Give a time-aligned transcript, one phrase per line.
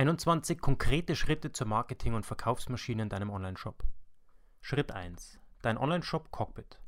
[0.00, 3.84] 21 konkrete Schritte zur Marketing- und Verkaufsmaschine in deinem Onlineshop.
[4.62, 5.38] Schritt 1.
[5.60, 6.80] Dein Onlineshop Cockpit.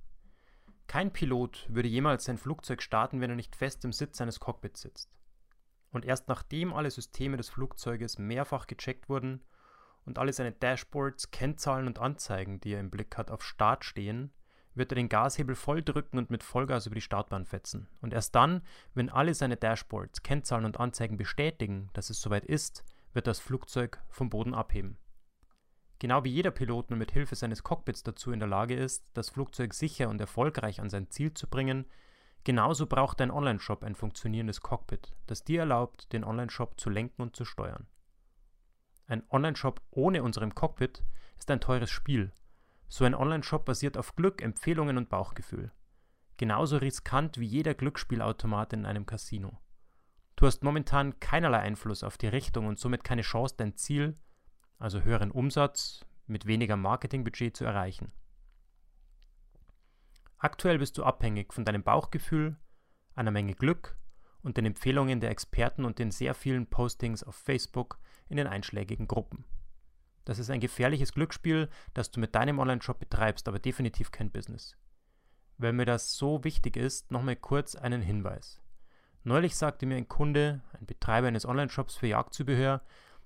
[0.86, 4.80] Kein Pilot würde jemals sein Flugzeug starten, wenn er nicht fest im Sitz seines Cockpits
[4.80, 5.10] sitzt.
[5.90, 9.44] Und erst nachdem alle Systeme des Flugzeuges mehrfach gecheckt wurden
[10.06, 14.32] und alle seine Dashboards, Kennzahlen und Anzeigen, die er im Blick hat, auf Start stehen,
[14.74, 17.88] wird er den Gashebel voll drücken und mit Vollgas über die Startbahn fetzen.
[18.00, 18.62] Und erst dann,
[18.94, 22.82] wenn alle seine Dashboards, Kennzahlen und Anzeigen bestätigen, dass es soweit ist,
[23.12, 24.98] wird das Flugzeug vom Boden abheben.
[25.98, 29.30] Genau wie jeder Pilot nur mit Hilfe seines Cockpits dazu in der Lage ist, das
[29.30, 31.86] Flugzeug sicher und erfolgreich an sein Ziel zu bringen,
[32.42, 37.36] genauso braucht dein Onlineshop ein funktionierendes Cockpit, das dir erlaubt, den Onlineshop zu lenken und
[37.36, 37.86] zu steuern.
[39.06, 41.04] Ein Onlineshop ohne unserem Cockpit
[41.38, 42.32] ist ein teures Spiel.
[42.88, 45.70] So ein Onlineshop basiert auf Glück, Empfehlungen und Bauchgefühl.
[46.36, 49.61] Genauso riskant wie jeder Glücksspielautomat in einem Casino.
[50.42, 54.18] Du hast momentan keinerlei Einfluss auf die Richtung und somit keine Chance, dein Ziel,
[54.76, 58.10] also höheren Umsatz, mit weniger Marketingbudget zu erreichen.
[60.38, 62.56] Aktuell bist du abhängig von deinem Bauchgefühl,
[63.14, 63.96] einer Menge Glück
[64.42, 69.06] und den Empfehlungen der Experten und den sehr vielen Postings auf Facebook in den einschlägigen
[69.06, 69.44] Gruppen.
[70.24, 74.76] Das ist ein gefährliches Glücksspiel, das du mit deinem Online-Shop betreibst, aber definitiv kein Business.
[75.58, 78.61] Weil mir das so wichtig ist, nochmal kurz einen Hinweis.
[79.24, 82.82] Neulich sagte mir ein Kunde, ein Betreiber eines Online-Shops für Jagdzubehör,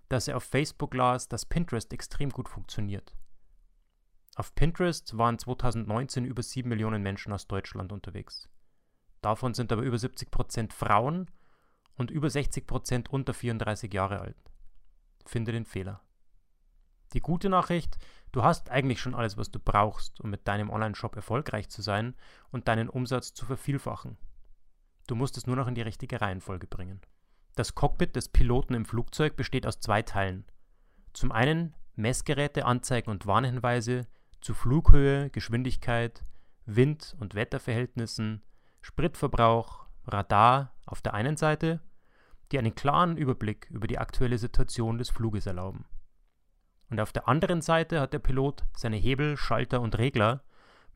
[0.08, 3.14] dass er auf Facebook las, dass Pinterest extrem gut funktioniert.
[4.34, 8.50] Auf Pinterest waren 2019 über 7 Millionen Menschen aus Deutschland unterwegs.
[9.22, 11.30] Davon sind aber über 70 Prozent Frauen
[11.96, 14.36] und über 60 Prozent unter 34 Jahre alt.
[15.24, 16.02] Finde den Fehler.
[17.14, 17.96] Die gute Nachricht,
[18.32, 22.14] du hast eigentlich schon alles, was du brauchst, um mit deinem Online-Shop erfolgreich zu sein
[22.50, 24.18] und deinen Umsatz zu vervielfachen.
[25.06, 27.00] Du musst es nur noch in die richtige Reihenfolge bringen.
[27.54, 30.44] Das Cockpit des Piloten im Flugzeug besteht aus zwei Teilen.
[31.12, 34.06] Zum einen Messgeräte, Anzeigen und Warnhinweise
[34.40, 36.24] zu Flughöhe, Geschwindigkeit,
[36.66, 38.42] Wind- und Wetterverhältnissen,
[38.82, 41.80] Spritverbrauch, Radar auf der einen Seite,
[42.52, 45.84] die einen klaren Überblick über die aktuelle Situation des Fluges erlauben.
[46.90, 50.42] Und auf der anderen Seite hat der Pilot seine Hebel, Schalter und Regler,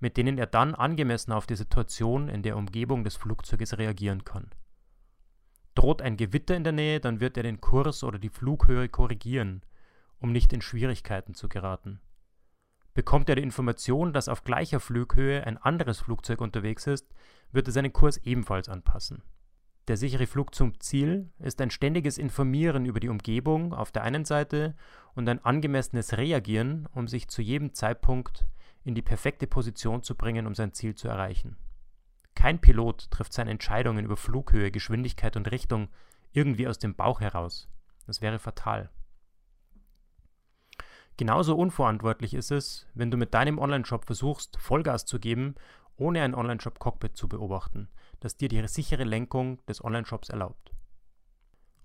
[0.00, 4.50] mit denen er dann angemessen auf die Situation in der Umgebung des Flugzeuges reagieren kann.
[5.74, 9.62] Droht ein Gewitter in der Nähe, dann wird er den Kurs oder die Flughöhe korrigieren,
[10.18, 12.00] um nicht in Schwierigkeiten zu geraten.
[12.94, 17.06] Bekommt er die Information, dass auf gleicher Flughöhe ein anderes Flugzeug unterwegs ist,
[17.52, 19.22] wird er seinen Kurs ebenfalls anpassen.
[19.88, 24.24] Der sichere Flug zum Ziel ist ein ständiges Informieren über die Umgebung auf der einen
[24.24, 24.74] Seite
[25.14, 28.46] und ein angemessenes Reagieren, um sich zu jedem Zeitpunkt
[28.84, 31.56] in die perfekte Position zu bringen, um sein Ziel zu erreichen.
[32.34, 35.88] Kein Pilot trifft seine Entscheidungen über Flughöhe, Geschwindigkeit und Richtung
[36.32, 37.68] irgendwie aus dem Bauch heraus.
[38.06, 38.90] Das wäre fatal.
[41.16, 45.54] Genauso unverantwortlich ist es, wenn du mit deinem Onlineshop versuchst, Vollgas zu geben,
[45.96, 50.72] ohne ein Onlineshop-Cockpit zu beobachten, das dir die sichere Lenkung des Onlineshops erlaubt.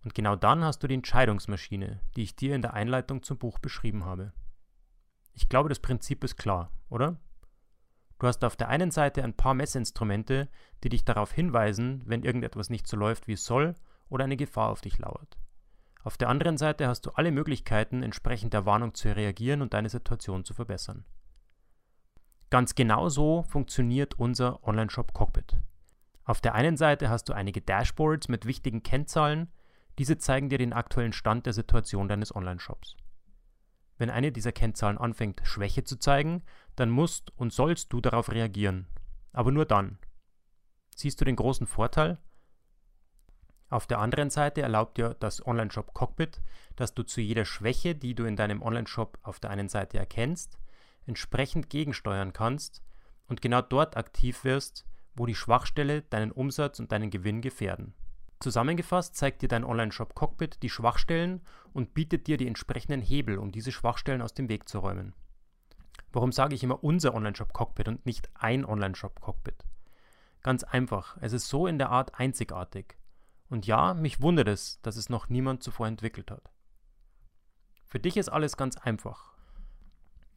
[0.06, 3.60] Und genau dann hast du die Entscheidungsmaschine, die ich dir in der Einleitung zum Buch
[3.60, 4.32] beschrieben habe.
[5.36, 7.18] Ich glaube, das Prinzip ist klar, oder?
[8.20, 10.48] Du hast auf der einen Seite ein paar Messinstrumente,
[10.84, 13.76] die dich darauf hinweisen, wenn irgendetwas nicht so läuft, wie es soll,
[14.10, 15.38] oder eine Gefahr auf dich lauert.
[16.04, 19.90] Auf der anderen Seite hast du alle Möglichkeiten, entsprechend der Warnung zu reagieren und deine
[19.90, 21.04] Situation zu verbessern.
[22.50, 25.58] Ganz genau so funktioniert unser Online-Shop Cockpit.
[26.24, 29.52] Auf der einen Seite hast du einige Dashboards mit wichtigen Kennzahlen,
[29.98, 32.96] diese zeigen dir den aktuellen Stand der Situation deines Online-Shops.
[33.98, 36.44] Wenn eine dieser Kennzahlen anfängt, Schwäche zu zeigen,
[36.76, 38.88] dann musst und sollst du darauf reagieren.
[39.32, 39.98] Aber nur dann.
[40.96, 42.18] Siehst du den großen Vorteil?
[43.70, 46.42] Auf der anderen Seite erlaubt dir das Online-Shop Cockpit,
[46.76, 50.58] dass du zu jeder Schwäche, die du in deinem Online-Shop auf der einen Seite erkennst,
[51.06, 52.84] entsprechend gegensteuern kannst
[53.28, 54.86] und genau dort aktiv wirst,
[55.16, 57.94] wo die Schwachstelle deinen Umsatz und deinen Gewinn gefährden.
[58.40, 61.42] Zusammengefasst zeigt dir dein Online-Shop Cockpit die Schwachstellen
[61.74, 65.14] und bietet dir die entsprechenden Hebel, um diese Schwachstellen aus dem Weg zu räumen.
[66.12, 69.66] Warum sage ich immer unser Online-Shop Cockpit und nicht ein Online-Shop Cockpit?
[70.42, 72.98] Ganz einfach, es ist so in der Art einzigartig.
[73.50, 76.52] Und ja, mich wundert es, dass es noch niemand zuvor entwickelt hat.
[77.86, 79.34] Für dich ist alles ganz einfach.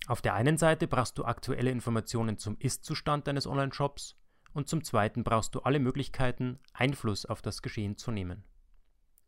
[0.06, 4.17] Auf der einen Seite brauchst du aktuelle Informationen zum Ist-Zustand deines Online-Shops
[4.58, 8.42] und zum Zweiten brauchst du alle Möglichkeiten, Einfluss auf das Geschehen zu nehmen.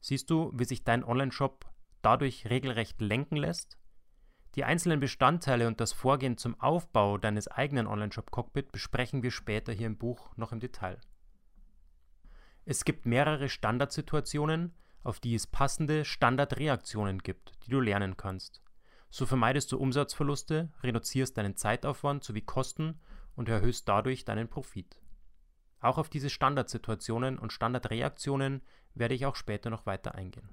[0.01, 1.71] Siehst du, wie sich dein Online-Shop
[2.03, 3.79] dadurch regelrecht lenken lässt?
[4.57, 9.87] Die einzelnen Bestandteile und das Vorgehen zum Aufbau deines eigenen Online-Shop-Cockpit besprechen wir später hier
[9.87, 11.01] im Buch noch im Detail.
[12.65, 14.75] Es gibt mehrere Standardsituationen,
[15.05, 18.63] auf die es passende Standardreaktionen gibt, die du lernen kannst.
[19.11, 22.99] So vermeidest du Umsatzverluste, reduzierst deinen Zeitaufwand sowie Kosten
[23.37, 25.00] und erhöhst dadurch deinen Profit.
[25.81, 28.63] Auch auf diese Standardsituationen und Standardreaktionen
[28.95, 30.49] werde ich auch später noch weiter eingehen.